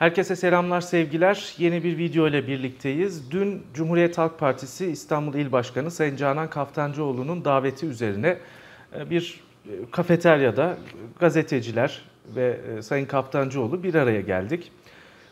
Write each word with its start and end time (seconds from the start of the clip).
Herkese 0.00 0.36
selamlar, 0.36 0.80
sevgiler. 0.80 1.54
Yeni 1.58 1.84
bir 1.84 1.98
video 1.98 2.28
ile 2.28 2.46
birlikteyiz. 2.46 3.30
Dün 3.30 3.62
Cumhuriyet 3.74 4.18
Halk 4.18 4.38
Partisi 4.38 4.86
İstanbul 4.86 5.34
İl 5.34 5.52
Başkanı 5.52 5.90
Sayın 5.90 6.16
Canan 6.16 6.50
Kaftancıoğlu'nun 6.50 7.44
daveti 7.44 7.86
üzerine 7.86 8.38
e, 8.96 9.10
bir 9.10 9.40
e, 9.66 9.70
kafeteryada 9.90 10.78
gazeteciler 11.18 12.02
ve 12.36 12.60
e, 12.78 12.82
Sayın 12.82 13.06
Kaftancıoğlu 13.06 13.82
bir 13.82 13.94
araya 13.94 14.20
geldik. 14.20 14.72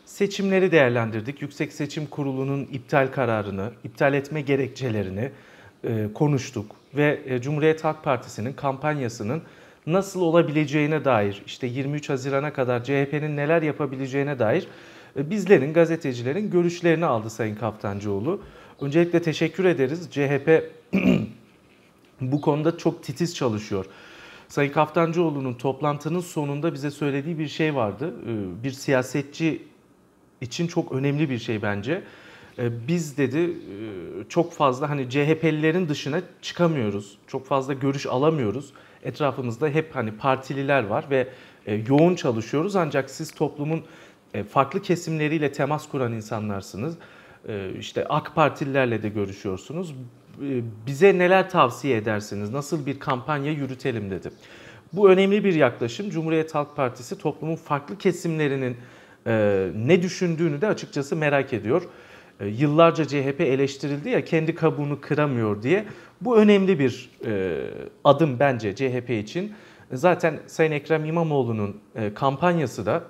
Seçimleri 0.05 0.71
değerlendirdik. 0.71 1.41
Yüksek 1.41 1.73
Seçim 1.73 2.05
Kurulu'nun 2.05 2.63
iptal 2.71 3.07
kararını, 3.07 3.71
iptal 3.83 4.13
etme 4.13 4.41
gerekçelerini 4.41 5.31
konuştuk 6.13 6.75
ve 6.95 7.39
Cumhuriyet 7.41 7.83
Halk 7.83 8.03
Partisi'nin 8.03 8.53
kampanyasının 8.53 9.41
nasıl 9.87 10.21
olabileceğine 10.21 11.05
dair 11.05 11.43
işte 11.45 11.67
23 11.67 12.09
Haziran'a 12.09 12.53
kadar 12.53 12.83
CHP'nin 12.83 13.37
neler 13.37 13.61
yapabileceğine 13.61 14.39
dair 14.39 14.67
e, 15.17 15.29
bizlerin, 15.29 15.73
gazetecilerin 15.73 16.51
görüşlerini 16.51 17.05
aldı 17.05 17.29
Sayın 17.29 17.55
Kaftancıoğlu. 17.55 18.41
Öncelikle 18.81 19.21
teşekkür 19.21 19.65
ederiz. 19.65 20.09
CHP 20.11 20.71
bu 22.21 22.41
konuda 22.41 22.77
çok 22.77 23.03
titiz 23.03 23.35
çalışıyor. 23.35 23.85
Sayın 24.47 24.71
Kaftancıoğlu'nun 24.71 25.53
toplantının 25.53 26.19
sonunda 26.19 26.73
bize 26.73 26.91
söylediği 26.91 27.39
bir 27.39 27.47
şey 27.47 27.75
vardı. 27.75 28.13
E, 28.27 28.63
bir 28.63 28.71
siyasetçi 28.71 29.61
için 30.41 30.67
çok 30.67 30.91
önemli 30.91 31.29
bir 31.29 31.39
şey 31.39 31.61
bence. 31.61 32.03
E, 32.59 32.87
biz 32.87 33.17
dedi 33.17 33.57
çok 34.29 34.53
fazla 34.53 34.89
hani 34.89 35.09
CHP'lilerin 35.09 35.89
dışına 35.89 36.21
çıkamıyoruz. 36.41 37.17
Çok 37.27 37.45
fazla 37.45 37.73
görüş 37.73 38.05
alamıyoruz 38.05 38.73
etrafımızda 39.03 39.67
hep 39.67 39.95
hani 39.95 40.11
partililer 40.11 40.83
var 40.83 41.05
ve 41.09 41.27
e, 41.65 41.75
yoğun 41.87 42.15
çalışıyoruz 42.15 42.75
ancak 42.75 43.09
siz 43.09 43.31
toplumun 43.31 43.83
e, 44.33 44.43
farklı 44.43 44.81
kesimleriyle 44.81 45.51
temas 45.51 45.89
kuran 45.89 46.13
insanlarsınız. 46.13 46.97
E, 47.47 47.71
işte 47.79 48.05
AK 48.09 48.35
Partililerle 48.35 49.03
de 49.03 49.09
görüşüyorsunuz. 49.09 49.95
Bize 50.87 51.17
neler 51.17 51.49
tavsiye 51.49 51.97
edersiniz? 51.97 52.49
Nasıl 52.49 52.85
bir 52.85 52.99
kampanya 52.99 53.51
yürütelim 53.51 54.11
dedi. 54.11 54.31
Bu 54.93 55.09
önemli 55.09 55.43
bir 55.43 55.53
yaklaşım. 55.53 56.09
Cumhuriyet 56.09 56.55
Halk 56.55 56.75
Partisi 56.75 57.17
toplumun 57.17 57.55
farklı 57.55 57.97
kesimlerinin 57.97 58.77
ne 59.87 60.01
düşündüğünü 60.01 60.61
de 60.61 60.67
açıkçası 60.67 61.15
merak 61.15 61.53
ediyor. 61.53 61.81
E, 62.39 62.47
yıllarca 62.47 63.07
CHP 63.07 63.41
eleştirildi 63.41 64.09
ya 64.09 64.25
kendi 64.25 64.55
kabuğunu 64.55 65.01
kıramıyor 65.01 65.63
diye. 65.63 65.85
Bu 66.21 66.37
önemli 66.37 66.79
bir 66.79 67.09
e, 67.25 67.57
adım 68.03 68.39
bence 68.39 68.75
CHP 68.75 69.09
için. 69.09 69.53
Zaten 69.91 70.39
Sayın 70.47 70.71
Ekrem 70.71 71.05
İmamoğlu'nun 71.05 71.77
e, 71.95 72.13
kampanyası 72.13 72.85
da 72.85 73.03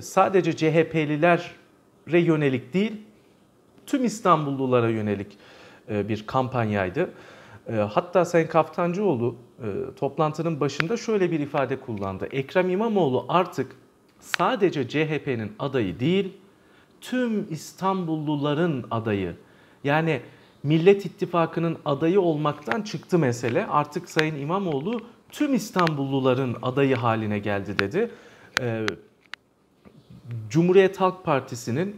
sadece 0.00 0.56
CHP'lilere 0.56 2.20
yönelik 2.20 2.74
değil, 2.74 2.92
tüm 3.86 4.04
İstanbullulara 4.04 4.88
yönelik 4.88 5.38
bir 5.88 6.26
kampanyaydı. 6.26 7.10
Hatta 7.90 8.24
Sayın 8.24 8.46
Kaftancıoğlu 8.46 9.36
toplantının 9.96 10.60
başında 10.60 10.96
şöyle 10.96 11.30
bir 11.30 11.40
ifade 11.40 11.80
kullandı. 11.80 12.28
Ekrem 12.30 12.70
İmamoğlu 12.70 13.24
artık 13.28 13.76
sadece 14.20 14.88
CHP'nin 14.88 15.52
adayı 15.58 16.00
değil, 16.00 16.32
tüm 17.00 17.46
İstanbulluların 17.52 18.84
adayı. 18.90 19.36
Yani 19.84 20.20
Millet 20.62 21.06
İttifakı'nın 21.06 21.76
adayı 21.84 22.20
olmaktan 22.20 22.82
çıktı 22.82 23.18
mesele. 23.18 23.66
Artık 23.66 24.10
Sayın 24.10 24.34
İmamoğlu 24.34 25.00
tüm 25.30 25.54
İstanbulluların 25.54 26.56
adayı 26.62 26.96
haline 26.96 27.38
geldi 27.38 27.78
dedi. 27.78 28.10
Ee, 28.60 28.86
Cumhuriyet 30.50 31.00
Halk 31.00 31.24
Partisi'nin 31.24 31.96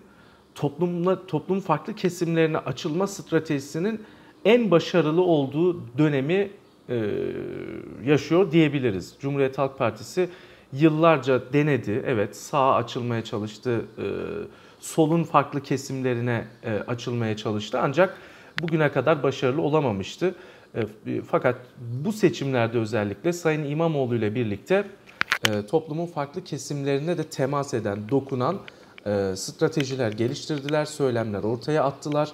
toplumla 0.54 1.26
toplum 1.26 1.60
farklı 1.60 1.94
kesimlerine 1.94 2.58
açılma 2.58 3.06
stratejisinin 3.06 4.02
en 4.44 4.70
başarılı 4.70 5.22
olduğu 5.22 5.98
dönemi 5.98 6.50
e, 6.88 6.96
yaşıyor 8.04 8.52
diyebiliriz. 8.52 9.16
Cumhuriyet 9.20 9.58
Halk 9.58 9.78
Partisi 9.78 10.28
yıllarca 10.72 11.52
denedi. 11.52 12.02
Evet 12.06 12.36
sağa 12.36 12.74
açılmaya 12.74 13.24
çalıştı. 13.24 13.84
E, 13.98 14.04
solun 14.80 15.24
farklı 15.24 15.62
kesimlerine 15.62 16.44
e, 16.62 16.72
açılmaya 16.72 17.36
çalıştı. 17.36 17.78
Ancak 17.82 18.18
bugüne 18.62 18.92
kadar 18.92 19.22
başarılı 19.22 19.62
olamamıştı. 19.62 20.34
E, 20.74 20.82
fakat 21.30 21.56
bu 22.04 22.12
seçimlerde 22.12 22.78
özellikle 22.78 23.32
Sayın 23.32 23.64
İmamoğlu 23.64 24.14
ile 24.14 24.34
birlikte 24.34 24.84
e, 25.48 25.66
toplumun 25.66 26.06
farklı 26.06 26.44
kesimlerine 26.44 27.18
de 27.18 27.24
temas 27.24 27.74
eden, 27.74 28.08
dokunan 28.08 28.58
stratejiler 29.34 30.12
geliştirdiler, 30.12 30.84
söylemler 30.84 31.42
ortaya 31.42 31.84
attılar. 31.84 32.32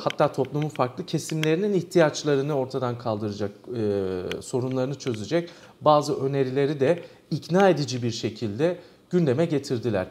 Hatta 0.00 0.32
toplumun 0.32 0.68
farklı 0.68 1.06
kesimlerinin 1.06 1.72
ihtiyaçlarını 1.72 2.54
ortadan 2.54 2.98
kaldıracak, 2.98 3.50
sorunlarını 4.40 4.94
çözecek 4.94 5.50
bazı 5.80 6.20
önerileri 6.24 6.80
de 6.80 7.02
ikna 7.30 7.68
edici 7.68 8.02
bir 8.02 8.10
şekilde 8.10 8.78
gündeme 9.18 9.44
getirdiler. 9.44 10.08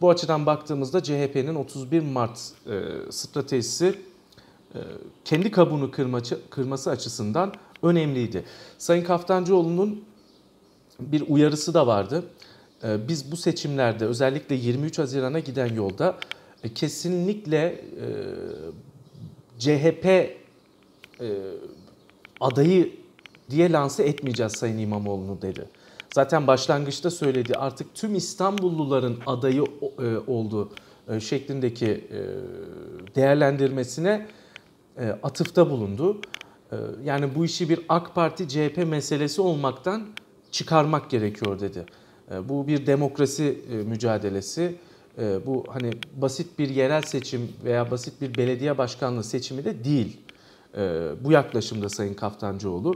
Bu 0.00 0.10
açıdan 0.10 0.46
baktığımızda 0.46 1.02
CHP'nin 1.02 1.54
31 1.54 2.00
Mart 2.00 2.38
e, 2.66 2.80
stratejisi 3.10 3.94
e, 4.74 4.78
kendi 5.24 5.50
kabuğunu 5.50 5.90
kırması, 5.90 6.40
kırması 6.50 6.90
açısından 6.90 7.52
önemliydi. 7.82 8.44
Sayın 8.78 9.04
Kaftancıoğlu'nun 9.04 10.04
bir 11.00 11.24
uyarısı 11.28 11.74
da 11.74 11.86
vardı. 11.86 12.24
E, 12.84 13.08
biz 13.08 13.32
bu 13.32 13.36
seçimlerde 13.36 14.06
özellikle 14.06 14.54
23 14.54 14.98
Haziran'a 14.98 15.38
giden 15.38 15.74
yolda 15.74 16.18
e, 16.64 16.74
kesinlikle 16.74 17.84
e, 18.00 18.06
CHP 19.58 20.06
e, 20.06 20.30
adayı 22.40 22.92
diye 23.50 23.72
lanse 23.72 24.02
etmeyeceğiz 24.02 24.52
Sayın 24.52 24.78
İmamoğlu'nu 24.78 25.42
dedi. 25.42 25.68
Zaten 26.14 26.46
başlangıçta 26.46 27.10
söyledi 27.10 27.54
artık 27.54 27.94
tüm 27.94 28.14
İstanbulluların 28.14 29.18
adayı 29.26 29.64
e, 29.98 30.30
olduğu 30.30 30.70
e, 31.08 31.20
şeklindeki 31.20 31.86
e, 31.86 32.20
değerlendirmesine 33.14 34.26
atıfta 35.22 35.70
bulundu. 35.70 36.20
Yani 37.04 37.34
bu 37.34 37.44
işi 37.44 37.68
bir 37.68 37.80
AK 37.88 38.14
Parti 38.14 38.48
CHP 38.48 38.76
meselesi 38.86 39.40
olmaktan 39.40 40.06
çıkarmak 40.50 41.10
gerekiyor 41.10 41.60
dedi. 41.60 41.86
Bu 42.48 42.66
bir 42.66 42.86
demokrasi 42.86 43.58
mücadelesi. 43.86 44.74
Bu 45.46 45.64
hani 45.68 45.90
basit 46.16 46.58
bir 46.58 46.68
yerel 46.68 47.02
seçim 47.02 47.52
veya 47.64 47.90
basit 47.90 48.20
bir 48.20 48.34
belediye 48.34 48.78
başkanlığı 48.78 49.24
seçimi 49.24 49.64
de 49.64 49.84
değil. 49.84 50.20
Bu 51.24 51.32
yaklaşımda 51.32 51.88
Sayın 51.88 52.14
Kaftancıoğlu. 52.14 52.94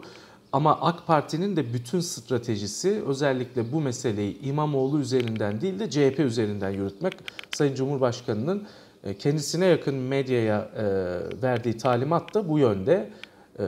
Ama 0.53 0.81
AK 0.81 1.07
Parti'nin 1.07 1.57
de 1.57 1.75
bütün 1.75 2.01
stratejisi 2.01 3.03
özellikle 3.07 3.73
bu 3.73 3.81
meseleyi 3.81 4.41
İmamoğlu 4.43 5.01
üzerinden 5.01 5.61
değil 5.61 5.79
de 5.79 5.91
CHP 5.91 6.19
üzerinden 6.19 6.71
yürütmek. 6.71 7.15
Sayın 7.51 7.75
Cumhurbaşkanı'nın 7.75 8.67
e, 9.05 9.15
kendisine 9.19 9.67
yakın 9.67 9.95
medyaya 9.95 10.71
e, 10.77 10.85
verdiği 11.43 11.77
talimat 11.77 12.35
da 12.35 12.49
bu 12.49 12.59
yönde. 12.59 13.11
E, 13.59 13.65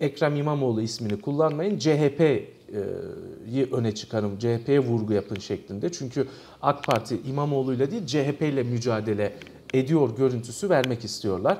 Ekrem 0.00 0.36
İmamoğlu 0.36 0.82
ismini 0.82 1.20
kullanmayın, 1.20 1.78
CHP'yi 1.78 3.68
öne 3.72 3.94
çıkarın, 3.94 4.38
CHP'ye 4.38 4.80
vurgu 4.80 5.12
yapın 5.12 5.36
şeklinde. 5.36 5.92
Çünkü 5.92 6.28
AK 6.62 6.84
Parti 6.84 7.20
İmamoğlu 7.26 7.74
ile 7.74 7.90
değil 7.90 8.06
CHP 8.06 8.42
ile 8.42 8.62
mücadele 8.62 9.32
ediyor 9.74 10.16
görüntüsü 10.16 10.70
vermek 10.70 11.04
istiyorlar. 11.04 11.58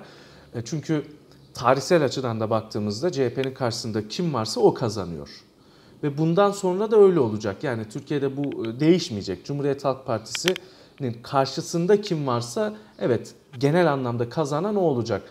Çünkü 0.65 1.05
tarihsel 1.55 2.05
açıdan 2.05 2.41
da 2.41 2.51
baktığımızda 2.51 3.13
CHP'nin 3.13 3.55
karşısında 3.55 4.09
kim 4.09 4.35
varsa 4.35 4.61
o 4.61 4.75
kazanıyor. 4.75 5.29
Ve 6.03 6.19
bundan 6.19 6.51
sonra 6.51 6.91
da 6.91 6.97
öyle 6.97 7.21
olacak. 7.21 7.65
Yani 7.65 7.89
Türkiye'de 7.89 8.37
bu 8.37 8.67
e, 8.67 8.81
değişmeyecek. 8.81 9.45
Cumhuriyet 9.45 9.85
Halk 9.85 10.07
Partisi'nin 10.07 11.17
karşısında 11.23 12.01
kim 12.01 12.27
varsa 12.27 12.75
evet 12.99 13.35
genel 13.61 13.93
anlamda 13.93 14.29
kazanan 14.29 14.77
o 14.77 14.81
olacak. 14.81 15.23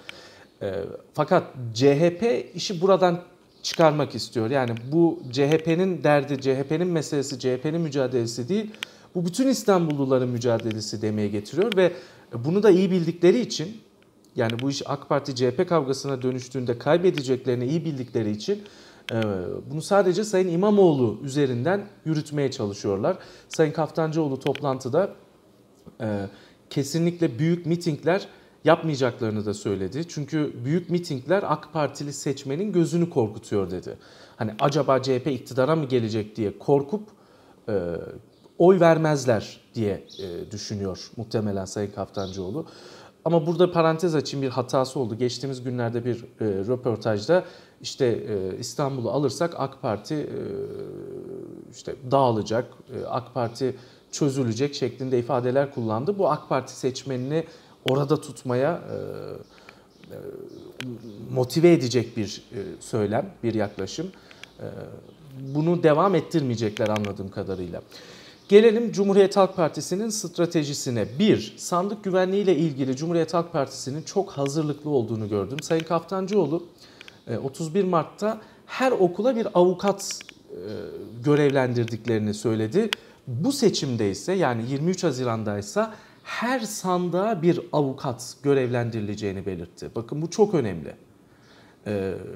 E, 0.61 0.83
fakat 1.13 1.43
CHP 1.73 2.45
işi 2.55 2.81
buradan 2.81 3.21
çıkarmak 3.63 4.15
istiyor. 4.15 4.49
Yani 4.49 4.71
bu 4.91 5.19
CHP'nin 5.31 6.03
derdi, 6.03 6.41
CHP'nin 6.41 6.87
meselesi, 6.87 7.39
CHP'nin 7.39 7.81
mücadelesi 7.81 8.49
değil. 8.49 8.71
Bu 9.15 9.25
bütün 9.25 9.47
İstanbulluların 9.47 10.29
mücadelesi 10.29 11.01
demeye 11.01 11.27
getiriyor 11.27 11.75
ve 11.75 11.91
bunu 12.33 12.63
da 12.63 12.69
iyi 12.69 12.91
bildikleri 12.91 13.39
için 13.39 13.81
yani 14.35 14.59
bu 14.61 14.69
iş 14.69 14.81
AK 14.85 15.09
Parti 15.09 15.35
CHP 15.35 15.69
kavgasına 15.69 16.21
dönüştüğünde 16.21 16.77
kaybedeceklerini 16.77 17.65
iyi 17.65 17.85
bildikleri 17.85 18.31
için 18.31 18.63
e, 19.11 19.21
bunu 19.71 19.81
sadece 19.81 20.23
Sayın 20.23 20.47
İmamoğlu 20.47 21.19
üzerinden 21.23 21.87
yürütmeye 22.05 22.51
çalışıyorlar. 22.51 23.17
Sayın 23.49 23.71
Kaftancıoğlu 23.71 24.39
toplantıda 24.39 25.13
e, 26.01 26.27
kesinlikle 26.69 27.39
büyük 27.39 27.65
mitingler 27.65 28.27
yapmayacaklarını 28.63 29.45
da 29.45 29.53
söyledi. 29.53 30.07
Çünkü 30.07 30.53
büyük 30.65 30.89
mitingler 30.89 31.43
AK 31.47 31.73
Partili 31.73 32.13
seçmenin 32.13 32.71
gözünü 32.71 33.09
korkutuyor 33.09 33.71
dedi. 33.71 33.97
Hani 34.35 34.51
acaba 34.59 35.01
CHP 35.01 35.27
iktidara 35.27 35.75
mı 35.75 35.85
gelecek 35.85 36.35
diye 36.35 36.57
korkup 36.59 37.09
e, 37.69 37.73
oy 38.57 38.79
vermezler 38.79 39.59
diye 39.75 40.03
e, 40.19 40.51
düşünüyor 40.51 41.11
muhtemelen 41.17 41.65
Sayın 41.65 41.91
Kaftancıoğlu. 41.91 42.65
Ama 43.25 43.47
burada 43.47 43.71
parantez 43.71 44.15
açayım 44.15 44.45
bir 44.45 44.49
hatası 44.49 44.99
oldu. 44.99 45.17
Geçtiğimiz 45.17 45.63
günlerde 45.63 46.05
bir 46.05 46.15
e, 46.15 46.45
röportajda 46.45 47.45
işte 47.81 48.05
e, 48.05 48.57
İstanbul'u 48.59 49.11
alırsak 49.11 49.53
AK 49.57 49.81
Parti 49.81 50.15
e, 50.15 50.39
işte 51.71 51.95
dağılacak, 52.11 52.65
e, 52.95 53.05
AK 53.05 53.33
Parti 53.33 53.75
çözülecek 54.11 54.75
şeklinde 54.75 55.19
ifadeler 55.19 55.73
kullandı. 55.73 56.17
Bu 56.17 56.29
AK 56.29 56.49
Parti 56.49 56.73
seçmenini 56.73 57.45
orada 57.89 58.21
tutmaya 58.21 58.81
e, 58.91 58.95
e, 60.13 60.17
motive 61.33 61.73
edecek 61.73 62.17
bir 62.17 62.43
e, 62.51 62.59
söylem, 62.79 63.33
bir 63.43 63.53
yaklaşım. 63.53 64.11
E, 64.59 64.65
bunu 65.55 65.83
devam 65.83 66.15
ettirmeyecekler 66.15 66.87
anladığım 66.87 67.29
kadarıyla. 67.29 67.81
Gelelim 68.51 68.91
Cumhuriyet 68.91 69.37
Halk 69.37 69.55
Partisi'nin 69.55 70.09
stratejisine. 70.09 71.07
Bir, 71.19 71.53
sandık 71.57 72.03
güvenliği 72.03 72.43
ile 72.43 72.55
ilgili 72.55 72.95
Cumhuriyet 72.95 73.33
Halk 73.33 73.53
Partisi'nin 73.53 74.01
çok 74.01 74.31
hazırlıklı 74.31 74.89
olduğunu 74.89 75.29
gördüm. 75.29 75.59
Sayın 75.61 75.83
Kaftancıoğlu 75.83 76.63
31 77.43 77.83
Mart'ta 77.83 78.41
her 78.65 78.91
okula 78.91 79.35
bir 79.35 79.47
avukat 79.53 80.19
görevlendirdiklerini 81.23 82.33
söyledi. 82.33 82.89
Bu 83.27 83.51
seçimde 83.51 84.11
ise 84.11 84.33
yani 84.33 84.71
23 84.71 85.03
Haziran'da 85.03 85.57
ise 85.57 85.85
her 86.23 86.59
sandığa 86.59 87.41
bir 87.41 87.61
avukat 87.71 88.35
görevlendirileceğini 88.43 89.45
belirtti. 89.45 89.89
Bakın 89.95 90.21
bu 90.21 90.29
çok 90.29 90.53
önemli. 90.53 90.95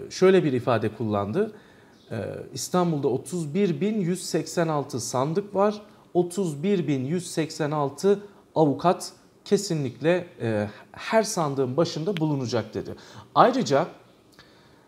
Şöyle 0.10 0.44
bir 0.44 0.54
ifade 0.54 0.90
kullandı. 0.90 1.52
İstanbul'da 2.54 3.08
31.186 3.08 5.00
sandık 5.00 5.56
var. 5.56 5.82
31.186 6.16 8.18
avukat 8.56 9.14
kesinlikle 9.46 10.28
e, 10.42 10.70
her 10.92 11.24
sandığın 11.24 11.78
başında 11.78 12.18
bulunacak 12.18 12.74
dedi. 12.74 12.96
Ayrıca 13.36 13.88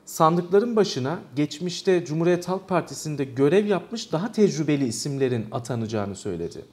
sandıkların 0.05 0.75
başına 0.75 1.19
geçmişte 1.35 2.05
Cumhuriyet 2.05 2.47
Halk 2.47 2.69
Partisi'nde 2.69 3.23
görev 3.23 3.65
yapmış 3.65 4.11
daha 4.11 4.31
tecrübeli 4.31 4.87
isimlerin 4.87 5.45
atanacağını 5.51 6.15
söyledi. 6.15 6.65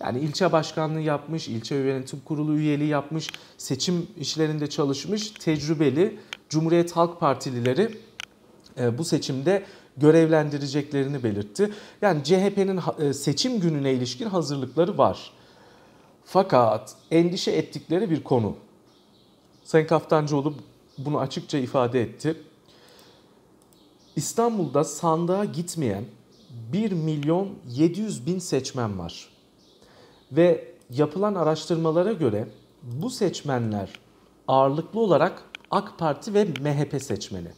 Yani 0.00 0.18
ilçe 0.18 0.52
başkanlığı 0.52 1.00
yapmış, 1.00 1.48
ilçe 1.48 1.74
yönetim 1.74 2.20
kurulu 2.20 2.56
üyeliği 2.56 2.88
yapmış, 2.88 3.30
seçim 3.58 4.06
işlerinde 4.16 4.66
çalışmış 4.66 5.30
tecrübeli 5.30 6.18
Cumhuriyet 6.48 6.92
Halk 6.92 7.20
Partilileri 7.20 7.90
e, 8.78 8.98
bu 8.98 9.04
seçimde 9.04 9.64
görevlendireceklerini 9.96 11.22
belirtti. 11.22 11.72
Yani 12.02 12.24
CHP'nin 12.24 12.80
e, 12.98 13.12
seçim 13.12 13.60
gününe 13.60 13.92
ilişkin 13.92 14.26
hazırlıkları 14.26 14.98
var. 14.98 15.32
Fakat 16.24 16.96
endişe 17.10 17.50
ettikleri 17.50 18.10
bir 18.10 18.24
konu. 18.24 18.56
Sayın 19.64 19.86
Kaftancıoğlu 19.86 20.54
bunu 20.98 21.18
açıkça 21.18 21.58
ifade 21.58 22.02
etti. 22.02 22.36
İstanbul'da 24.16 24.84
sandığa 24.84 25.44
gitmeyen 25.44 26.04
1 26.72 26.92
milyon 26.92 27.48
700 27.68 28.26
bin 28.26 28.38
seçmen 28.38 28.98
var. 28.98 29.28
Ve 30.32 30.74
yapılan 30.90 31.34
araştırmalara 31.34 32.12
göre 32.12 32.48
bu 32.82 33.10
seçmenler 33.10 33.90
ağırlıklı 34.48 35.00
olarak 35.00 35.42
AK 35.70 35.98
Parti 35.98 36.34
ve 36.34 36.44
MHP 36.44 37.02
seçmeni. 37.02 37.48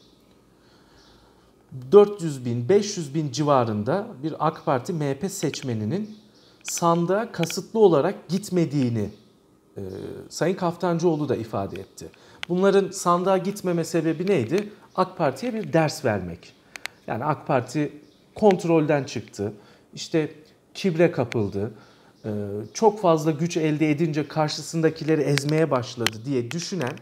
400 1.92 2.44
bin, 2.44 2.68
500 2.68 3.14
bin 3.14 3.32
civarında 3.32 4.06
bir 4.22 4.34
AK 4.46 4.64
Parti 4.64 4.92
MHP 4.92 5.30
seçmeninin 5.30 6.18
sandığa 6.62 7.32
kasıtlı 7.32 7.80
olarak 7.80 8.28
gitmediğini 8.28 9.10
e, 9.76 9.82
Sayın 10.28 10.54
Kaftancıoğlu 10.54 11.28
da 11.28 11.36
ifade 11.36 11.80
etti. 11.80 12.08
Bunların 12.48 12.90
sandığa 12.90 13.38
gitmeme 13.38 13.84
sebebi 13.84 14.26
neydi? 14.26 14.72
AK 14.96 15.18
Parti'ye 15.18 15.54
bir 15.54 15.72
ders 15.72 16.04
vermek. 16.04 16.52
Yani 17.06 17.24
AK 17.24 17.46
Parti 17.46 17.92
kontrolden 18.34 19.04
çıktı. 19.04 19.52
İşte 19.94 20.32
kibre 20.74 21.12
kapıldı. 21.12 21.72
E, 22.24 22.30
çok 22.74 23.00
fazla 23.00 23.30
güç 23.30 23.56
elde 23.56 23.90
edince 23.90 24.28
karşısındakileri 24.28 25.20
ezmeye 25.20 25.70
başladı 25.70 26.16
diye 26.24 26.50
düşünen, 26.50 26.92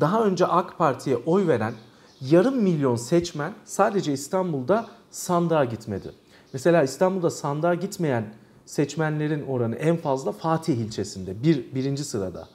daha 0.00 0.24
önce 0.24 0.46
AK 0.46 0.78
Parti'ye 0.78 1.16
oy 1.16 1.46
veren 1.46 1.74
yarım 2.20 2.62
milyon 2.62 2.96
seçmen 2.96 3.52
sadece 3.64 4.12
İstanbul'da 4.12 4.86
sandığa 5.10 5.64
gitmedi. 5.64 6.10
Mesela 6.52 6.82
İstanbul'da 6.82 7.30
sandığa 7.30 7.74
gitmeyen 7.74 8.24
seçmenlerin 8.66 9.46
oranı 9.46 9.74
en 9.76 9.96
fazla 9.96 10.32
Fatih 10.32 10.76
ilçesinde, 10.76 11.42
bir, 11.42 11.74
birinci 11.74 12.04
sırada. 12.04 12.48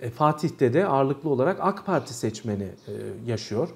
E, 0.00 0.10
Fatih'te 0.10 0.72
de 0.72 0.86
ağırlıklı 0.86 1.30
olarak 1.30 1.56
AK 1.60 1.86
Parti 1.86 2.14
seçmeni 2.14 2.62
e, 2.62 2.92
yaşıyor. 3.26 3.68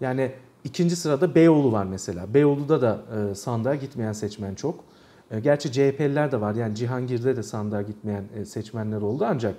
Yani 0.00 0.32
ikinci 0.64 0.96
sırada 0.96 1.34
Beyoğlu 1.34 1.72
var 1.72 1.84
mesela. 1.84 2.34
Beyoğlu'da 2.34 2.82
da 2.82 3.00
e, 3.30 3.34
sandığa 3.34 3.74
gitmeyen 3.74 4.12
seçmen 4.12 4.54
çok. 4.54 4.84
E, 5.30 5.40
gerçi 5.40 5.72
CHP'liler 5.72 6.32
de 6.32 6.40
var. 6.40 6.54
Yani 6.54 6.74
Cihangir'de 6.74 7.36
de 7.36 7.42
sandığa 7.42 7.82
gitmeyen 7.82 8.24
e, 8.36 8.44
seçmenler 8.44 9.00
oldu 9.00 9.24
ancak 9.28 9.54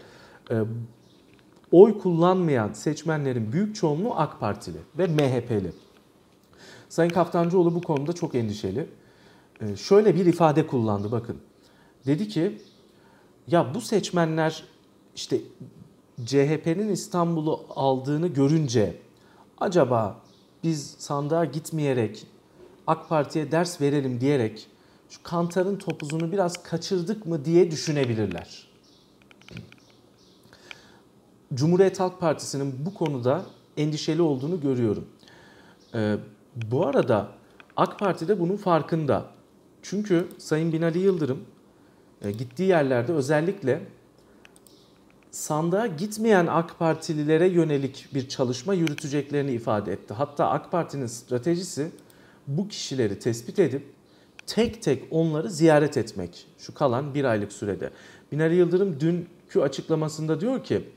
e, 0.51 0.55
oy 1.73 1.99
kullanmayan 1.99 2.73
seçmenlerin 2.73 3.51
büyük 3.51 3.75
çoğunluğu 3.75 4.13
AK 4.15 4.39
Partili 4.39 4.77
ve 4.97 5.07
MHP'li. 5.07 5.71
Sayın 6.89 7.09
Kaftancıoğlu 7.09 7.75
bu 7.75 7.81
konuda 7.81 8.13
çok 8.13 8.35
endişeli. 8.35 8.89
Ee, 9.61 9.75
şöyle 9.75 10.15
bir 10.15 10.25
ifade 10.25 10.67
kullandı 10.67 11.11
bakın. 11.11 11.37
Dedi 12.05 12.27
ki 12.27 12.61
ya 13.47 13.73
bu 13.73 13.81
seçmenler 13.81 14.63
işte 15.15 15.37
CHP'nin 16.25 16.89
İstanbul'u 16.89 17.65
aldığını 17.69 18.27
görünce 18.27 18.95
acaba 19.57 20.21
biz 20.63 20.95
sandığa 20.99 21.45
gitmeyerek 21.45 22.27
AK 22.87 23.09
Parti'ye 23.09 23.51
ders 23.51 23.81
verelim 23.81 24.21
diyerek 24.21 24.67
şu 25.09 25.23
kantarın 25.23 25.75
topuzunu 25.75 26.31
biraz 26.31 26.63
kaçırdık 26.63 27.25
mı 27.25 27.45
diye 27.45 27.71
düşünebilirler. 27.71 28.72
Cumhuriyet 31.53 31.99
Halk 31.99 32.19
Partisi'nin 32.19 32.85
bu 32.85 32.93
konuda 32.93 33.45
endişeli 33.77 34.21
olduğunu 34.21 34.61
görüyorum. 34.61 35.07
Ee, 35.95 36.15
bu 36.55 36.87
arada 36.87 37.27
AK 37.75 37.99
Parti 37.99 38.27
de 38.27 38.39
bunun 38.39 38.57
farkında. 38.57 39.25
Çünkü 39.81 40.27
Sayın 40.37 40.73
Binali 40.73 40.99
Yıldırım 40.99 41.39
e, 42.21 42.31
gittiği 42.31 42.69
yerlerde 42.69 43.13
özellikle 43.13 43.81
sandığa 45.31 45.87
gitmeyen 45.87 46.47
AK 46.47 46.79
Partililere 46.79 47.47
yönelik 47.47 48.07
bir 48.13 48.29
çalışma 48.29 48.73
yürüteceklerini 48.73 49.51
ifade 49.51 49.93
etti. 49.93 50.13
Hatta 50.13 50.49
AK 50.49 50.71
Parti'nin 50.71 51.07
stratejisi 51.07 51.91
bu 52.47 52.67
kişileri 52.67 53.19
tespit 53.19 53.59
edip 53.59 53.93
tek 54.47 54.81
tek 54.81 55.03
onları 55.11 55.49
ziyaret 55.49 55.97
etmek 55.97 56.47
şu 56.57 56.73
kalan 56.73 57.13
bir 57.13 57.23
aylık 57.23 57.53
sürede. 57.53 57.89
Binali 58.31 58.55
Yıldırım 58.55 58.99
dünkü 58.99 59.59
açıklamasında 59.61 60.41
diyor 60.41 60.63
ki 60.63 60.89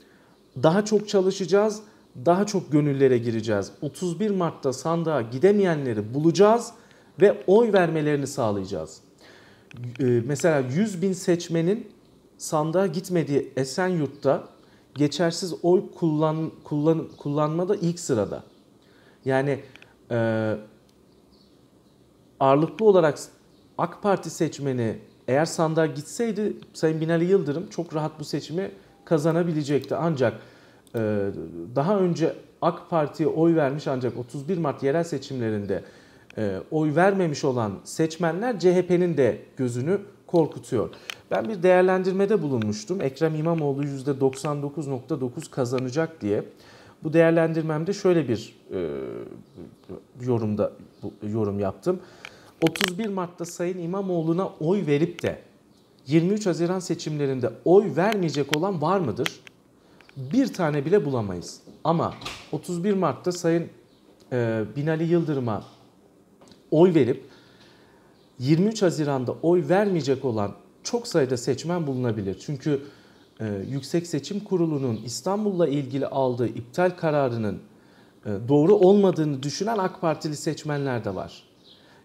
daha 0.62 0.84
çok 0.84 1.08
çalışacağız, 1.08 1.80
daha 2.26 2.46
çok 2.46 2.72
gönüllere 2.72 3.18
gireceğiz. 3.18 3.72
31 3.82 4.30
Mart'ta 4.30 4.72
sandığa 4.72 5.22
gidemeyenleri 5.22 6.14
bulacağız 6.14 6.72
ve 7.20 7.44
oy 7.46 7.72
vermelerini 7.72 8.26
sağlayacağız. 8.26 9.00
Ee, 10.00 10.04
mesela 10.26 10.58
100 10.58 11.02
bin 11.02 11.12
seçmenin 11.12 11.88
sandığa 12.38 12.86
gitmediği 12.86 13.52
Esenyurt'ta 13.56 14.48
geçersiz 14.94 15.54
oy 15.62 15.82
kullan, 15.98 16.50
kullan, 16.64 17.08
kullanmada 17.18 17.76
ilk 17.76 18.00
sırada. 18.00 18.42
Yani 19.24 19.60
e, 20.10 20.54
ağırlıklı 22.40 22.86
olarak 22.86 23.18
AK 23.78 24.02
Parti 24.02 24.30
seçmeni 24.30 24.98
eğer 25.28 25.44
sandığa 25.44 25.86
gitseydi 25.86 26.56
Sayın 26.72 27.00
Binali 27.00 27.24
Yıldırım 27.24 27.70
çok 27.70 27.94
rahat 27.94 28.20
bu 28.20 28.24
seçimi 28.24 28.70
kazanabilecekti. 29.06 29.94
Ancak 29.94 30.32
e, 30.94 30.98
daha 31.76 31.98
önce 31.98 32.34
AK 32.62 32.90
Parti'ye 32.90 33.28
oy 33.28 33.56
vermiş 33.56 33.88
ancak 33.88 34.16
31 34.18 34.58
Mart 34.58 34.82
yerel 34.82 35.04
seçimlerinde 35.04 35.82
e, 36.38 36.56
oy 36.70 36.94
vermemiş 36.94 37.44
olan 37.44 37.72
seçmenler 37.84 38.58
CHP'nin 38.58 39.16
de 39.16 39.38
gözünü 39.56 39.98
korkutuyor. 40.26 40.88
Ben 41.30 41.48
bir 41.48 41.62
değerlendirmede 41.62 42.42
bulunmuştum. 42.42 43.00
Ekrem 43.00 43.34
İmamoğlu 43.34 43.84
%99.9 43.84 45.50
kazanacak 45.50 46.20
diye. 46.20 46.44
Bu 47.04 47.12
değerlendirmemde 47.12 47.92
şöyle 47.92 48.28
bir 48.28 48.56
e, 48.72 48.90
yorumda 50.20 50.72
yorum 51.22 51.60
yaptım. 51.60 52.00
31 52.62 53.08
Mart'ta 53.08 53.44
Sayın 53.44 53.78
İmamoğlu'na 53.78 54.48
oy 54.60 54.86
verip 54.86 55.22
de 55.22 55.38
23 56.06 56.46
Haziran 56.46 56.78
seçimlerinde 56.78 57.50
oy 57.64 57.96
vermeyecek 57.96 58.56
olan 58.56 58.82
var 58.82 59.00
mıdır? 59.00 59.40
Bir 60.16 60.52
tane 60.52 60.84
bile 60.84 61.04
bulamayız. 61.04 61.60
Ama 61.84 62.14
31 62.52 62.94
Mart'ta 62.94 63.32
Sayın 63.32 63.68
e, 64.32 64.64
Binali 64.76 65.04
Yıldırım'a 65.04 65.64
oy 66.70 66.94
verip 66.94 67.24
23 68.38 68.82
Haziran'da 68.82 69.32
oy 69.32 69.68
vermeyecek 69.68 70.24
olan 70.24 70.54
çok 70.82 71.06
sayıda 71.06 71.36
seçmen 71.36 71.86
bulunabilir. 71.86 72.38
Çünkü 72.46 72.80
e, 73.40 73.64
Yüksek 73.68 74.06
Seçim 74.06 74.40
Kurulu'nun 74.40 74.96
İstanbul'la 75.04 75.68
ilgili 75.68 76.06
aldığı 76.06 76.48
iptal 76.48 76.90
kararının 76.90 77.60
e, 78.26 78.30
doğru 78.48 78.74
olmadığını 78.74 79.42
düşünen 79.42 79.78
AK 79.78 80.00
Partili 80.00 80.36
seçmenler 80.36 81.04
de 81.04 81.14
var. 81.14 81.42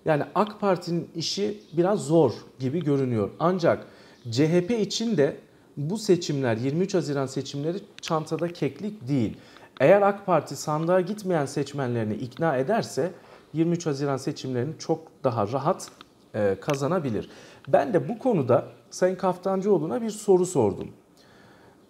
Yani 0.05 0.23
AK 0.35 0.59
Parti'nin 0.59 1.09
işi 1.15 1.59
biraz 1.73 1.99
zor 1.99 2.31
gibi 2.59 2.83
görünüyor. 2.83 3.29
Ancak 3.39 3.87
CHP 4.31 4.71
için 4.71 5.17
de 5.17 5.37
bu 5.77 5.97
seçimler 5.97 6.57
23 6.57 6.93
Haziran 6.93 7.25
seçimleri 7.25 7.77
çantada 8.01 8.47
keklik 8.47 9.07
değil. 9.07 9.37
Eğer 9.79 10.01
AK 10.01 10.25
Parti 10.25 10.55
sandığa 10.55 11.01
gitmeyen 11.01 11.45
seçmenlerini 11.45 12.13
ikna 12.13 12.57
ederse 12.57 13.11
23 13.53 13.85
Haziran 13.85 14.17
seçimlerini 14.17 14.73
çok 14.79 14.99
daha 15.23 15.51
rahat 15.51 15.91
e, 16.35 16.55
kazanabilir. 16.61 17.29
Ben 17.67 17.93
de 17.93 18.09
bu 18.09 18.19
konuda 18.19 18.65
Sayın 18.89 19.15
Kaftancıoğlu'na 19.15 20.01
bir 20.01 20.09
soru 20.09 20.45
sordum. 20.45 20.87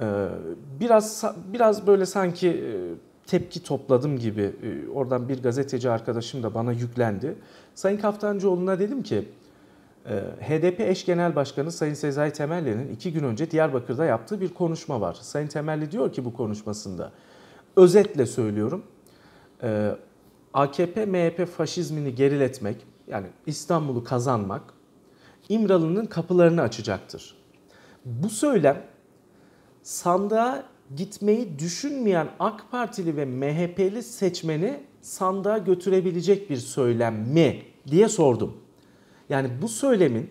E, 0.01 0.27
biraz 0.80 1.24
biraz 1.53 1.88
böyle 1.88 2.06
sanki 2.06 2.50
e, 2.50 2.72
tepki 3.32 3.64
topladım 3.64 4.20
gibi 4.20 4.54
oradan 4.94 5.30
bir 5.30 5.44
gazeteci 5.44 5.90
arkadaşım 5.90 6.44
da 6.44 6.54
bana 6.54 6.72
yüklendi. 6.72 7.36
Sayın 7.76 7.98
Kaftancıoğlu'na 7.98 8.80
dedim 8.80 9.04
ki 9.04 9.30
HDP 10.40 10.80
eş 10.80 11.06
genel 11.06 11.36
başkanı 11.36 11.72
Sayın 11.72 11.94
Sezai 11.94 12.34
Temelli'nin 12.34 12.94
iki 12.94 13.14
gün 13.14 13.24
önce 13.24 13.52
Diyarbakır'da 13.52 14.06
yaptığı 14.06 14.42
bir 14.42 14.54
konuşma 14.54 15.02
var. 15.02 15.18
Sayın 15.22 15.48
Temelli 15.48 15.92
diyor 15.92 16.14
ki 16.14 16.26
bu 16.26 16.34
konuşmasında 16.34 17.12
özetle 17.76 18.26
söylüyorum 18.26 18.84
AKP 20.54 21.06
MHP 21.06 21.48
faşizmini 21.48 22.16
geriletmek 22.16 22.78
yani 23.08 23.28
İstanbul'u 23.46 24.04
kazanmak 24.04 24.62
İmralı'nın 25.50 26.06
kapılarını 26.06 26.62
açacaktır. 26.62 27.36
Bu 28.06 28.30
söylem 28.30 28.82
sandığa 29.84 30.71
gitmeyi 30.98 31.60
düşünmeyen 31.60 32.27
AK 32.39 32.71
Partili 32.71 33.17
ve 33.17 33.25
MHP'li 33.25 34.03
seçmeni 34.03 34.79
sandığa 35.01 35.57
götürebilecek 35.57 36.50
bir 36.50 36.57
söylem 36.57 37.15
mi 37.15 37.62
diye 37.88 38.10
sordum. 38.10 38.57
Yani 39.29 39.50
bu 39.62 39.67
söylemin 39.67 40.29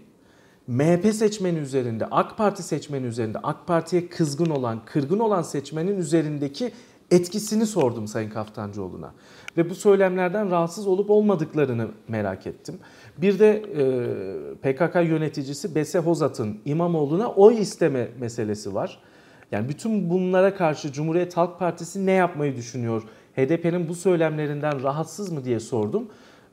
MHP 0.66 1.14
seçmeni 1.14 1.58
üzerinde, 1.58 2.06
AK 2.10 2.36
Parti 2.36 2.62
seçmeni 2.62 3.06
üzerinde, 3.06 3.38
AK 3.38 3.66
Parti'ye 3.66 4.08
kızgın 4.08 4.50
olan, 4.50 4.84
kırgın 4.84 5.18
olan 5.18 5.42
seçmenin 5.42 5.98
üzerindeki 5.98 6.72
etkisini 7.10 7.66
sordum 7.66 8.08
Sayın 8.08 8.30
Kaftancıoğlu'na. 8.30 9.12
Ve 9.56 9.70
bu 9.70 9.74
söylemlerden 9.74 10.50
rahatsız 10.50 10.86
olup 10.86 11.10
olmadıklarını 11.10 11.88
merak 12.08 12.46
ettim. 12.46 12.78
Bir 13.18 13.38
de 13.38 13.50
e, 13.52 14.54
PKK 14.54 14.94
yöneticisi 14.94 15.74
Bese 15.74 15.98
Hozat'ın 15.98 16.58
İmamoğlu'na 16.64 17.32
oy 17.32 17.60
isteme 17.60 18.08
meselesi 18.20 18.74
var. 18.74 18.98
Yani 19.52 19.69
bütün 19.69 20.11
bunlara 20.11 20.54
karşı 20.54 20.92
Cumhuriyet 20.92 21.37
Halk 21.37 21.59
Partisi 21.59 22.07
ne 22.07 22.12
yapmayı 22.12 22.57
düşünüyor? 22.57 23.02
HDP'nin 23.37 23.88
bu 23.88 23.95
söylemlerinden 23.95 24.83
rahatsız 24.83 25.33
mı 25.33 25.45
diye 25.45 25.61
sordum. 25.61 26.09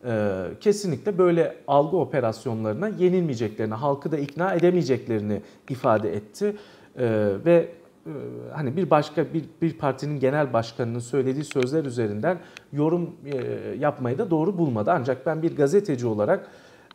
Ee, 0.05 0.43
kesinlikle 0.61 1.17
böyle 1.17 1.55
algı 1.67 1.97
operasyonlarına 1.97 2.87
yenilmeyeceklerini, 2.87 3.73
halkı 3.73 4.11
da 4.11 4.17
ikna 4.17 4.53
edemeyeceklerini 4.53 5.41
ifade 5.69 6.15
etti. 6.15 6.55
Ee, 6.99 7.29
ve 7.45 7.69
e, 8.05 8.11
hani 8.53 8.77
bir 8.77 8.89
başka 8.89 9.33
bir, 9.33 9.45
bir 9.61 9.77
partinin 9.77 10.19
genel 10.19 10.53
başkanının 10.53 10.99
söylediği 10.99 11.43
sözler 11.43 11.85
üzerinden 11.85 12.39
yorum 12.73 13.15
e, 13.25 13.37
yapmayı 13.79 14.17
da 14.17 14.31
doğru 14.31 14.57
bulmadı. 14.57 14.91
Ancak 14.93 15.25
ben 15.25 15.41
bir 15.41 15.55
gazeteci 15.55 16.07
olarak 16.07 16.47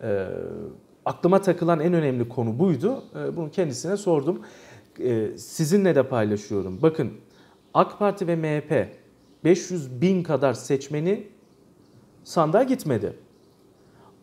e, 0.03 0.27
aklıma 1.05 1.43
takılan 1.43 1.81
en 1.81 1.93
önemli 1.93 2.29
konu 2.29 2.59
buydu. 2.59 3.05
E, 3.25 3.37
bunu 3.37 3.51
kendisine 3.51 3.97
sordum. 3.97 4.43
E, 5.01 5.39
sizinle 5.39 5.95
de 5.95 6.03
paylaşıyorum. 6.03 6.83
Bakın 6.83 7.13
AK 7.75 7.99
Parti 7.99 8.27
ve 8.27 8.37
MHP 8.37 8.89
500 9.45 10.01
bin 10.01 10.23
kadar 10.23 10.55
seçmeni 10.55 11.27
sandığa 12.25 12.63
gitmedi. 12.63 13.17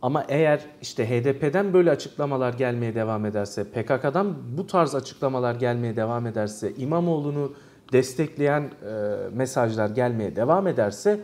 Ama 0.02 0.26
eğer 0.30 0.62
işte 0.82 1.10
HDP'den 1.10 1.74
böyle 1.74 1.92
açıklamalar 1.92 2.54
gelmeye 2.54 2.96
devam 2.96 3.26
ederse, 3.26 3.64
PKK'dan 3.64 4.36
bu 4.58 4.68
tarz 4.68 4.96
açıklamalar 4.96 5.56
gelmeye 5.56 5.96
devam 5.96 6.28
ederse, 6.28 6.74
İmamoğlu'nu 6.78 7.54
destekleyen 7.92 8.62
e, 8.62 8.70
mesajlar 9.34 9.90
gelmeye 9.90 10.36
devam 10.36 10.68
ederse 10.68 11.20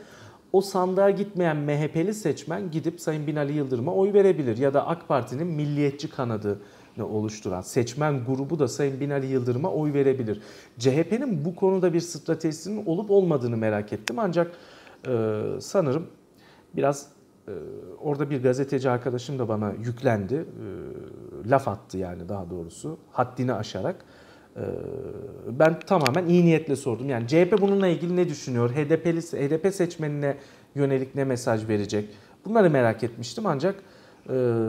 o 0.53 0.61
sandığa 0.61 1.09
gitmeyen 1.09 1.57
MHP'li 1.57 2.13
seçmen 2.13 2.71
gidip 2.71 3.01
Sayın 3.01 3.27
Binali 3.27 3.53
Yıldırım'a 3.53 3.93
oy 3.93 4.13
verebilir. 4.13 4.57
Ya 4.57 4.73
da 4.73 4.87
AK 4.87 5.07
Parti'nin 5.07 5.47
milliyetçi 5.47 6.09
kanadını 6.09 6.57
oluşturan 7.03 7.61
seçmen 7.61 8.25
grubu 8.25 8.59
da 8.59 8.67
Sayın 8.67 8.99
Binali 8.99 9.25
Yıldırım'a 9.25 9.71
oy 9.71 9.93
verebilir. 9.93 10.41
CHP'nin 10.79 11.45
bu 11.45 11.55
konuda 11.55 11.93
bir 11.93 11.99
stratejisinin 11.99 12.85
olup 12.85 13.11
olmadığını 13.11 13.57
merak 13.57 13.93
ettim. 13.93 14.19
Ancak 14.19 14.51
e, 15.07 15.41
sanırım 15.59 16.07
biraz 16.75 17.07
e, 17.47 17.51
orada 18.01 18.29
bir 18.29 18.43
gazeteci 18.43 18.89
arkadaşım 18.89 19.39
da 19.39 19.49
bana 19.49 19.71
yüklendi. 19.71 20.35
E, 20.35 21.49
laf 21.49 21.67
attı 21.67 21.97
yani 21.97 22.29
daha 22.29 22.49
doğrusu. 22.49 22.97
Haddini 23.11 23.53
aşarak. 23.53 23.95
E, 24.55 24.63
ben 25.47 25.79
tamamen 25.79 26.25
iyi 26.25 26.45
niyetle 26.45 26.75
sordum. 26.75 27.09
Yani 27.09 27.27
CHP 27.27 27.61
bununla 27.61 27.87
ilgili 27.87 28.15
ne 28.15 28.29
düşünüyor? 28.29 28.69
HDP'li, 28.69 29.21
HDP 29.21 29.75
seçmenine 29.75 30.37
yönelik 30.75 31.15
ne 31.15 31.23
mesaj 31.23 31.67
verecek? 31.67 32.09
Bunları 32.45 32.69
merak 32.69 33.03
etmiştim 33.03 33.45
ancak 33.45 33.75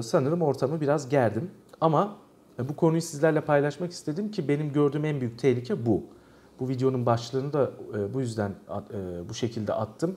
sanırım 0.02 0.42
ortamı 0.42 0.80
biraz 0.80 1.08
gerdim. 1.08 1.50
Ama 1.80 2.16
bu 2.58 2.76
konuyu 2.76 3.02
sizlerle 3.02 3.40
paylaşmak 3.40 3.92
istedim 3.92 4.30
ki 4.30 4.48
benim 4.48 4.72
gördüğüm 4.72 5.04
en 5.04 5.20
büyük 5.20 5.38
tehlike 5.38 5.86
bu. 5.86 6.04
Bu 6.60 6.68
videonun 6.68 7.06
başlığını 7.06 7.52
da 7.52 7.70
bu 8.14 8.20
yüzden 8.20 8.54
bu 9.28 9.34
şekilde 9.34 9.72
attım. 9.72 10.16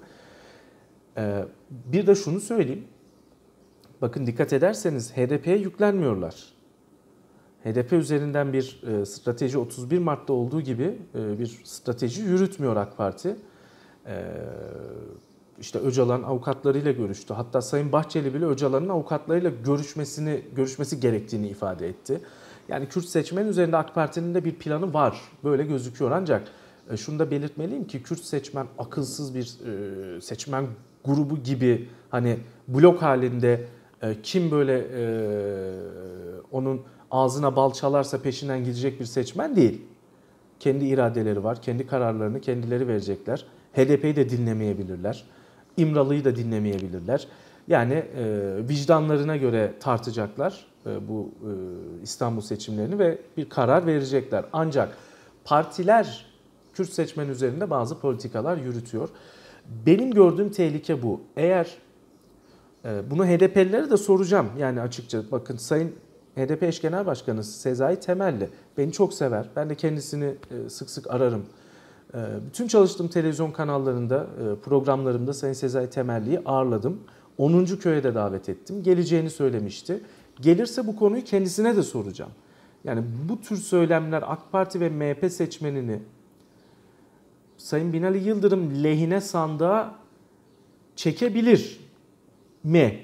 Bir 1.69 2.07
de 2.07 2.15
şunu 2.15 2.39
söyleyeyim. 2.39 2.87
Bakın 4.01 4.25
dikkat 4.25 4.53
ederseniz 4.53 5.17
HDP'ye 5.17 5.57
yüklenmiyorlar. 5.57 6.53
HDP 7.63 7.93
üzerinden 7.93 8.53
bir 8.53 8.81
e, 8.87 9.05
strateji 9.05 9.57
31 9.57 9.99
Mart'ta 9.99 10.33
olduğu 10.33 10.61
gibi 10.61 10.97
e, 11.15 11.39
bir 11.39 11.61
strateji 11.63 12.21
yürütmüyor 12.21 12.75
AK 12.75 12.97
Parti. 12.97 13.35
E, 14.05 14.23
işte 15.61 15.79
Öcalan 15.79 16.23
avukatlarıyla 16.23 16.91
görüştü. 16.91 17.33
Hatta 17.33 17.61
Sayın 17.61 17.91
Bahçeli 17.91 18.33
bile 18.33 18.45
Öcalan'ın 18.45 18.89
avukatlarıyla 18.89 19.51
görüşmesini 19.65 20.41
görüşmesi 20.55 20.99
gerektiğini 20.99 21.47
ifade 21.47 21.87
etti. 21.87 22.21
Yani 22.67 22.87
Kürt 22.87 23.05
seçmen 23.05 23.45
üzerinde 23.45 23.77
AK 23.77 23.95
Parti'nin 23.95 24.35
de 24.35 24.45
bir 24.45 24.55
planı 24.55 24.93
var. 24.93 25.21
Böyle 25.43 25.63
gözüküyor 25.63 26.11
ancak 26.11 26.47
şunu 26.97 27.19
da 27.19 27.31
belirtmeliyim 27.31 27.87
ki 27.87 28.03
Kürt 28.03 28.23
seçmen 28.23 28.67
akılsız 28.77 29.35
bir 29.35 29.57
seçmen 30.21 30.65
grubu 31.05 31.37
gibi 31.43 31.89
hani 32.09 32.37
blok 32.67 33.01
halinde 33.01 33.65
e, 34.01 34.21
kim 34.23 34.51
böyle 34.51 34.77
e, 34.79 35.03
onun 36.51 36.81
ağzına 37.11 37.55
bal 37.55 37.73
çalarsa 37.73 38.21
peşinden 38.21 38.63
gidecek 38.63 38.99
bir 38.99 39.05
seçmen 39.05 39.55
değil. 39.55 39.81
Kendi 40.59 40.85
iradeleri 40.85 41.43
var, 41.43 41.61
kendi 41.61 41.87
kararlarını 41.87 42.41
kendileri 42.41 42.87
verecekler. 42.87 43.45
HDP'yi 43.73 44.15
de 44.15 44.29
dinlemeyebilirler. 44.29 45.23
İmralı'yı 45.79 46.25
da 46.25 46.35
dinlemeyebilirler. 46.35 47.27
Yani 47.67 47.93
e, 47.93 48.53
vicdanlarına 48.69 49.37
göre 49.37 49.73
tartacaklar 49.79 50.65
e, 50.85 51.07
bu 51.07 51.31
e, 51.41 51.51
İstanbul 52.03 52.41
seçimlerini 52.41 52.99
ve 52.99 53.17
bir 53.37 53.49
karar 53.49 53.85
verecekler. 53.85 54.45
Ancak 54.53 54.97
partiler 55.45 56.25
Kürt 56.73 56.89
seçmen 56.89 57.27
üzerinde 57.27 57.69
bazı 57.69 57.99
politikalar 57.99 58.57
yürütüyor. 58.57 59.09
Benim 59.85 60.11
gördüğüm 60.11 60.49
tehlike 60.49 61.03
bu. 61.03 61.21
Eğer 61.37 61.77
e, 62.85 63.11
bunu 63.11 63.25
HDP'lilere 63.25 63.89
de 63.89 63.97
soracağım 63.97 64.49
yani 64.59 64.81
açıkça. 64.81 65.21
Bakın 65.31 65.57
Sayın 65.57 65.95
HDP 66.35 66.63
eş 66.63 66.81
genel 66.81 67.05
başkanı 67.05 67.43
Sezai 67.43 67.99
Temelli 67.99 68.49
beni 68.77 68.91
çok 68.91 69.13
sever. 69.13 69.49
Ben 69.55 69.69
de 69.69 69.75
kendisini 69.75 70.25
e, 70.25 70.69
sık 70.69 70.89
sık 70.89 71.11
ararım. 71.13 71.45
E, 72.13 72.17
bütün 72.47 72.67
çalıştığım 72.67 73.07
televizyon 73.07 73.51
kanallarında, 73.51 74.27
programlarımda 74.63 75.33
Sayın 75.33 75.53
Sezai 75.53 75.89
Temelli'yi 75.89 76.39
ağırladım. 76.45 76.99
10. 77.37 77.65
köye 77.65 78.03
de 78.03 78.15
davet 78.15 78.49
ettim. 78.49 78.83
Geleceğini 78.83 79.29
söylemişti. 79.29 80.01
Gelirse 80.41 80.87
bu 80.87 80.95
konuyu 80.95 81.23
kendisine 81.23 81.75
de 81.75 81.83
soracağım. 81.83 82.31
Yani 82.83 83.03
bu 83.29 83.41
tür 83.41 83.57
söylemler 83.57 84.23
AK 84.27 84.51
Parti 84.51 84.79
ve 84.79 84.89
MHP 84.89 85.31
seçmenini 85.31 85.99
Sayın 87.57 87.93
Binali 87.93 88.27
Yıldırım 88.27 88.83
lehine 88.83 89.21
sandığa 89.21 89.95
çekebilir 90.95 91.79
mi? 92.63 92.99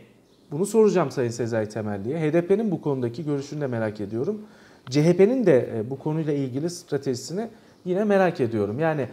Bunu 0.52 0.66
soracağım 0.66 1.12
Sayın 1.12 1.32
Sezai 1.32 1.70
Temelli'ye. 1.70 2.20
HDP'nin 2.20 2.72
bu 2.72 2.82
konudaki 2.82 3.26
görüşünü 3.26 3.62
de 3.62 3.68
merak 3.68 4.02
ediyorum. 4.02 4.42
CHP'nin 4.90 5.46
de 5.46 5.70
e, 5.76 5.90
bu 5.90 6.00
konuyla 6.00 6.34
ilgili 6.34 6.70
stratejisini 6.70 7.50
yine 7.86 8.04
merak 8.04 8.42
ediyorum. 8.42 8.80
Yani 8.80 9.10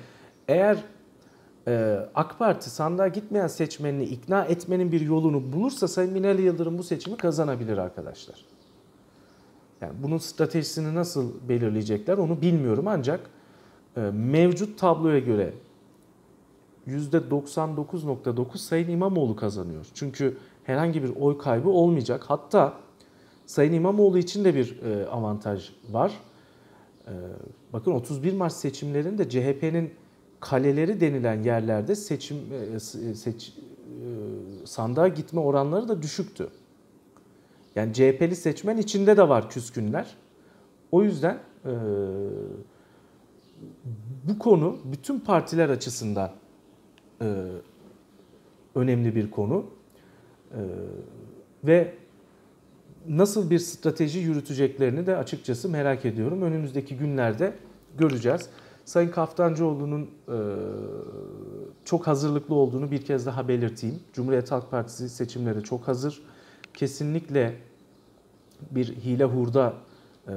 eğer 0.48 0.84
e, 1.68 1.98
AK 2.14 2.38
Parti 2.38 2.70
sandığa 2.70 3.08
gitmeyen 3.08 3.46
seçmenini 3.46 4.04
ikna 4.04 4.44
etmenin 4.44 4.92
bir 4.92 5.00
yolunu 5.00 5.52
bulursa 5.52 5.88
Sayın 5.88 6.14
Binali 6.14 6.42
Yıldırım 6.42 6.78
bu 6.78 6.82
seçimi 6.82 7.16
kazanabilir 7.16 7.78
arkadaşlar. 7.78 8.44
Yani 9.80 9.92
bunun 10.02 10.18
stratejisini 10.18 10.94
nasıl 10.94 11.48
belirleyecekler 11.48 12.18
onu 12.18 12.40
bilmiyorum 12.40 12.88
ancak 12.88 13.20
e, 13.96 14.00
mevcut 14.00 14.78
tabloya 14.78 15.18
göre 15.18 15.52
%99.9 16.88 18.58
Sayın 18.58 18.88
İmamoğlu 18.88 19.36
kazanıyor. 19.36 19.86
Çünkü 19.94 20.36
herhangi 20.64 21.02
bir 21.02 21.16
oy 21.16 21.38
kaybı 21.38 21.68
olmayacak. 21.68 22.24
Hatta 22.28 22.72
Sayın 23.46 23.72
İmamoğlu 23.72 24.18
için 24.18 24.44
de 24.44 24.54
bir 24.54 24.82
e, 24.82 25.06
avantaj 25.06 25.70
var. 25.90 26.12
E, 27.06 27.12
bakın 27.72 27.92
31 27.92 28.32
Mart 28.32 28.52
seçimlerinde 28.52 29.28
CHP'nin 29.28 29.90
kaleleri 30.40 31.00
denilen 31.00 31.42
yerlerde 31.42 31.94
seçim 31.94 32.36
e, 32.74 32.80
seç, 33.14 33.48
e, 33.48 34.66
sandığa 34.66 35.08
gitme 35.08 35.40
oranları 35.40 35.88
da 35.88 36.02
düşüktü. 36.02 36.48
Yani 37.74 37.92
CHP'li 37.92 38.36
seçmen 38.36 38.76
içinde 38.76 39.16
de 39.16 39.28
var 39.28 39.50
küskünler. 39.50 40.16
O 40.92 41.02
yüzden 41.02 41.38
e, 41.64 41.72
bu 44.24 44.38
konu 44.38 44.78
bütün 44.84 45.20
partiler 45.20 45.68
açısından 45.68 46.30
e, 47.20 47.26
önemli 48.74 49.14
bir 49.14 49.30
konu. 49.30 49.66
E, 50.50 50.60
ve 51.64 51.94
nasıl 53.08 53.50
bir 53.50 53.58
strateji 53.58 54.18
yürüteceklerini 54.18 55.06
de 55.06 55.16
açıkçası 55.16 55.68
merak 55.68 56.04
ediyorum. 56.04 56.42
Önümüzdeki 56.42 56.96
günlerde 56.96 57.54
göreceğiz. 57.98 58.48
Sayın 58.84 59.10
Kaftancıoğlu'nun 59.10 60.02
e, 60.02 60.36
çok 61.84 62.06
hazırlıklı 62.06 62.54
olduğunu 62.54 62.90
bir 62.90 63.04
kez 63.04 63.26
daha 63.26 63.48
belirteyim. 63.48 64.00
Cumhuriyet 64.12 64.52
Halk 64.52 64.70
Partisi 64.70 65.08
seçimlere 65.08 65.60
çok 65.60 65.88
hazır. 65.88 66.22
Kesinlikle 66.74 67.54
bir 68.70 68.86
hile 68.86 69.24
hurda 69.24 69.74
e, 70.28 70.34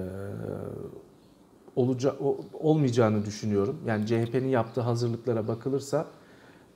olaca, 1.76 2.16
olmayacağını 2.54 3.26
düşünüyorum. 3.26 3.78
Yani 3.86 4.06
CHP'nin 4.06 4.48
yaptığı 4.48 4.82
hazırlıklara 4.82 5.48
bakılırsa 5.48 6.06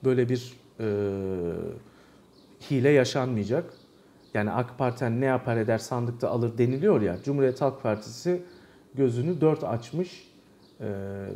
böyle 0.03 0.29
bir 0.29 0.53
e, 0.79 0.85
hile 2.71 2.89
yaşanmayacak. 2.89 3.73
Yani 4.33 4.51
AK 4.51 4.77
Parti 4.77 5.05
hani 5.05 5.21
ne 5.21 5.25
yapar 5.25 5.57
eder 5.57 5.77
sandıkta 5.77 6.29
alır 6.29 6.57
deniliyor 6.57 7.01
ya. 7.01 7.17
Cumhuriyet 7.23 7.61
Halk 7.61 7.83
Partisi 7.83 8.41
gözünü 8.95 9.41
dört 9.41 9.63
açmış. 9.63 10.29
e, 10.81 10.85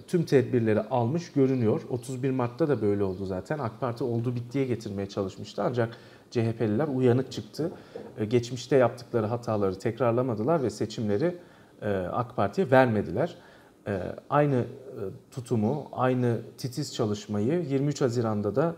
tüm 0.08 0.24
tedbirleri 0.24 0.82
almış 0.82 1.32
görünüyor. 1.32 1.82
31 1.90 2.32
Mart'ta 2.32 2.68
da 2.68 2.82
böyle 2.82 3.04
oldu 3.04 3.26
zaten. 3.26 3.60
AK 3.60 3.80
Parti 3.80 4.04
oldu 4.04 4.36
bittiye 4.36 4.66
getirmeye 4.66 5.10
çalışmıştı 5.10 5.64
ancak 5.64 5.98
CHP'liler 6.32 6.88
uyanık 6.88 7.32
çıktı. 7.32 7.72
E, 8.18 8.26
geçmişte 8.26 8.76
yaptıkları 8.76 9.26
hataları 9.26 9.80
tekrarlamadılar 9.80 10.64
ve 10.64 10.70
seçimleri 10.70 11.36
e, 11.82 11.90
AK 11.96 12.36
Parti'ye 12.36 12.72
vermediler. 12.72 13.36
Aynı 14.30 14.66
tutumu, 15.32 15.90
aynı 15.92 16.42
titiz 16.58 16.96
çalışmayı 16.96 17.66
23 17.70 18.02
Haziran'da 18.02 18.56
da 18.56 18.76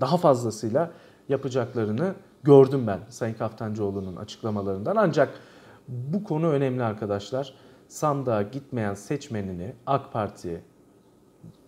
daha 0.00 0.16
fazlasıyla 0.16 0.90
yapacaklarını 1.28 2.14
gördüm 2.42 2.86
ben 2.86 3.00
Sayın 3.08 3.34
Kaftancıoğlu'nun 3.34 4.16
açıklamalarından. 4.16 4.96
Ancak 4.96 5.40
bu 5.88 6.24
konu 6.24 6.48
önemli 6.48 6.82
arkadaşlar. 6.82 7.54
Sandığa 7.88 8.42
gitmeyen 8.42 8.94
seçmenini 8.94 9.72
AK 9.86 10.12
Parti 10.12 10.62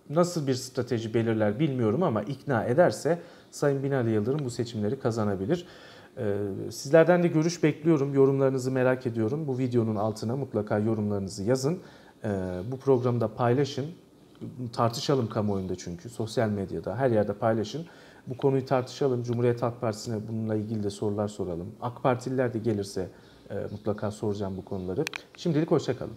nasıl 0.09 0.47
bir 0.47 0.53
strateji 0.53 1.13
belirler 1.13 1.59
bilmiyorum 1.59 2.03
ama 2.03 2.21
ikna 2.21 2.63
ederse 2.63 3.19
Sayın 3.51 3.83
Binali 3.83 4.11
Yıldırım 4.11 4.45
bu 4.45 4.49
seçimleri 4.49 4.99
kazanabilir. 4.99 5.65
Ee, 6.17 6.37
Sizlerden 6.71 7.23
de 7.23 7.27
görüş 7.27 7.63
bekliyorum. 7.63 8.13
Yorumlarınızı 8.13 8.71
merak 8.71 9.07
ediyorum. 9.07 9.47
Bu 9.47 9.57
videonun 9.57 9.95
altına 9.95 10.35
mutlaka 10.35 10.79
yorumlarınızı 10.79 11.43
yazın. 11.43 11.79
Ee, 12.23 12.29
Bu 12.71 12.77
programı 12.77 13.21
da 13.21 13.27
paylaşın. 13.35 13.85
Tartışalım 14.73 15.29
kamuoyunda 15.29 15.75
çünkü 15.75 16.09
sosyal 16.09 16.49
medyada 16.49 16.97
her 16.97 17.11
yerde 17.11 17.33
paylaşın. 17.33 17.85
Bu 18.27 18.37
konuyu 18.37 18.65
tartışalım. 18.65 19.23
Cumhuriyet 19.23 19.61
Halk 19.61 19.81
Partisi'ne 19.81 20.27
bununla 20.27 20.55
ilgili 20.55 20.83
de 20.83 20.89
sorular 20.89 21.27
soralım. 21.27 21.75
AK 21.81 22.03
Partililer 22.03 22.53
de 22.53 22.59
gelirse 22.59 23.09
e, 23.49 23.55
mutlaka 23.71 24.11
soracağım 24.11 24.57
bu 24.57 24.65
konuları. 24.65 25.05
Şimdilik 25.37 25.71
hoşçakalın. 25.71 26.13